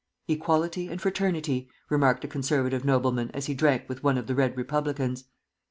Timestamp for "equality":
0.27-0.87